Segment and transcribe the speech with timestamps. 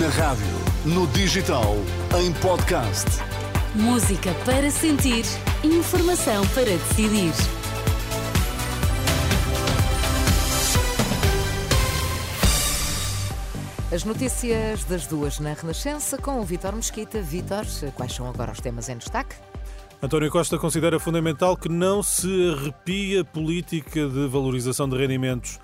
[0.00, 0.44] Na rádio,
[0.84, 1.76] no digital,
[2.18, 3.06] em podcast.
[3.76, 5.24] Música para sentir,
[5.62, 7.32] informação para decidir.
[13.94, 17.22] As notícias das duas na Renascença com o Vítor Mesquita.
[17.22, 17.64] Vítor,
[17.94, 19.36] quais são agora os temas em destaque?
[20.02, 25.60] António Costa considera fundamental que não se arrepie a política de valorização de rendimentos.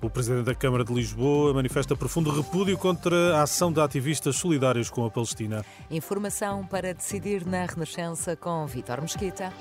[0.00, 4.88] O Presidente da Câmara de Lisboa manifesta profundo repúdio contra a ação de ativistas solidários
[4.88, 5.64] com a Palestina.
[5.90, 9.52] Informação para decidir na Renascença com Vítor Mesquita.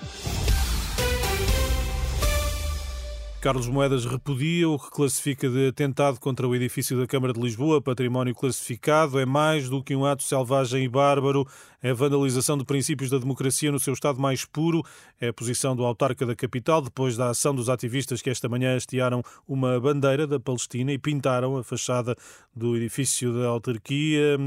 [3.39, 7.79] Carlos Moedas repudia o que classifica de atentado contra o edifício da Câmara de Lisboa,
[7.79, 9.19] património classificado.
[9.19, 11.47] É mais do que um ato selvagem e bárbaro,
[11.81, 14.83] é vandalização de princípios da democracia no seu estado mais puro.
[15.21, 18.75] É a posição do autarca da capital, depois da ação dos ativistas que esta manhã
[18.75, 22.15] hastearam uma bandeira da Palestina e pintaram a fachada
[22.55, 24.37] do edifício da autarquia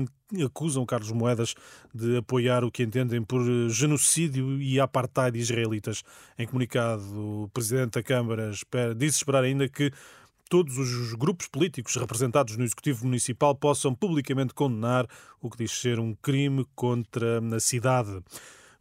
[0.45, 1.55] acusam Carlos Moedas
[1.95, 6.03] de apoiar o que entendem por genocídio e apartheid israelitas.
[6.39, 9.92] Em comunicado, o presidente da Câmara espera, disse esperar ainda que
[10.48, 15.06] todos os grupos políticos representados no Executivo Municipal possam publicamente condenar
[15.41, 18.20] o que diz ser um crime contra a cidade.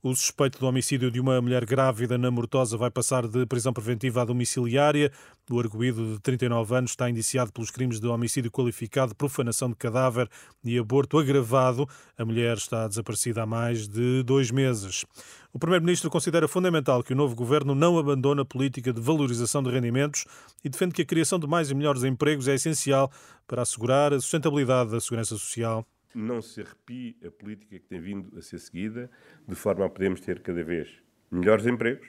[0.01, 4.21] O suspeito do homicídio de uma mulher grávida na Mortosa vai passar de prisão preventiva
[4.21, 5.11] à domiciliária.
[5.51, 10.29] O arguído de 39 anos está indiciado pelos crimes de homicídio qualificado, profanação de cadáver
[10.63, 11.85] e aborto agravado.
[12.17, 15.03] A mulher está desaparecida há mais de dois meses.
[15.51, 19.69] O Primeiro-Ministro considera fundamental que o novo governo não abandone a política de valorização de
[19.69, 20.23] rendimentos
[20.63, 23.11] e defende que a criação de mais e melhores empregos é essencial
[23.45, 28.37] para assegurar a sustentabilidade da segurança social não se arrepie a política que tem vindo
[28.37, 29.09] a ser seguida,
[29.47, 30.89] de forma a podermos ter cada vez
[31.31, 32.07] melhores empregos,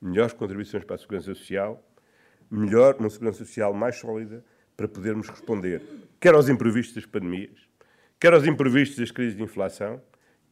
[0.00, 1.82] melhores contribuições para a segurança social,
[2.50, 4.44] melhor, uma segurança social mais sólida,
[4.76, 5.80] para podermos responder
[6.20, 7.68] quer aos imprevistos das pandemias,
[8.18, 10.02] quer aos imprevistos das crises de inflação,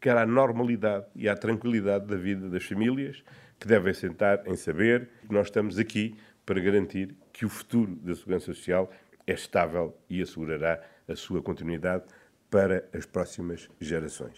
[0.00, 3.24] quer à normalidade e à tranquilidade da vida das famílias,
[3.58, 8.14] que devem sentar em saber que nós estamos aqui para garantir que o futuro da
[8.14, 8.92] segurança social
[9.26, 12.04] é estável e assegurará a sua continuidade
[12.52, 14.36] para as próximas gerações.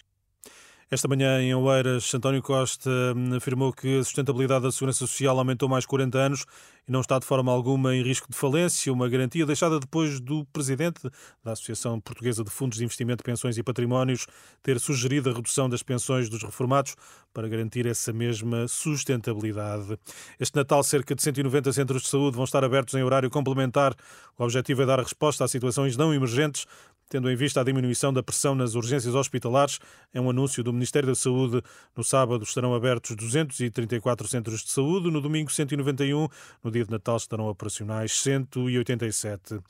[0.89, 5.69] Esta manhã, em Oeiras, António Costa hum, afirmou que a sustentabilidade da Segurança Social aumentou
[5.69, 6.45] mais 40 anos
[6.87, 10.45] e não está de forma alguma em risco de falência, uma garantia deixada depois do
[10.53, 11.01] presidente
[11.43, 14.27] da Associação Portuguesa de Fundos de Investimento, Pensões e Patrimónios
[14.63, 16.95] ter sugerido a redução das pensões dos reformados
[17.33, 19.99] para garantir essa mesma sustentabilidade.
[20.39, 23.95] Este Natal, cerca de 190 centros de saúde vão estar abertos em horário complementar.
[24.39, 26.67] O objetivo é dar resposta a situações não emergentes
[27.09, 29.79] tendo em vista a diminuição da pressão nas urgências hospitalares.
[30.13, 31.63] É um anúncio do Ministério da Saúde.
[31.97, 36.29] No sábado estarão abertos 234 centros de saúde, no domingo 191,
[36.63, 39.61] no dia de Natal estarão operacionais 187.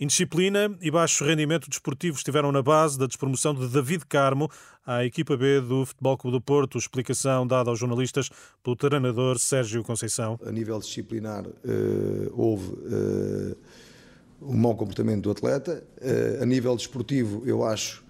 [0.00, 4.50] Indisciplina e baixo rendimento desportivo estiveram na base da despromoção de David Carmo
[4.84, 6.76] à equipa B do Futebol Clube do Porto.
[6.76, 8.28] Explicação dada aos jornalistas
[8.64, 10.40] pelo treinador Sérgio Conceição.
[10.44, 12.72] A nível disciplinar, uh, houve.
[14.44, 15.82] Um mau comportamento do atleta.
[16.00, 18.04] Uh, a nível desportivo, eu acho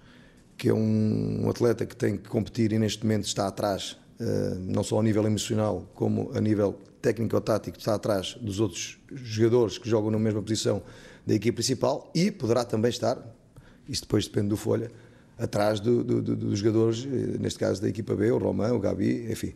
[0.57, 4.83] que é um, atleta que tem que competir e neste momento está atrás, uh, não
[4.83, 9.77] só a nível emocional, como a nível técnico ou tático, está atrás dos outros jogadores
[9.77, 10.81] que jogam na mesma posição
[11.25, 13.17] da equipe principal e poderá também estar,
[13.87, 14.89] isso depois depende do Folha,
[15.37, 18.79] atrás do, do, do, dos jogadores, eh, neste caso da equipa B, o Romão, o
[18.79, 19.53] Gabi, enfim.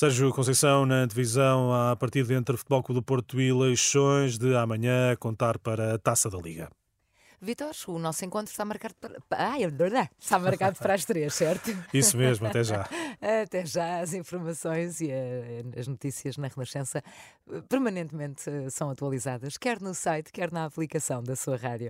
[0.00, 4.56] Sérgio Conceição na divisão a partir de entre Futebol Clube do Porto e Leixões de
[4.56, 6.70] amanhã contar para a Taça da Liga.
[7.42, 9.18] Vitor, o nosso encontro está marcado para.
[9.30, 9.60] Ai,
[10.18, 11.70] está marcado para as três, certo?
[11.92, 12.86] Isso mesmo, até já.
[13.42, 15.10] até já, as informações e
[15.74, 17.02] as notícias na Renascença
[17.66, 21.88] permanentemente são atualizadas, quer no site, quer na aplicação da sua rádio.